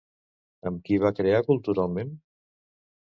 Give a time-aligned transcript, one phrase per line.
[0.69, 2.17] Amb qui va crear Culturalment?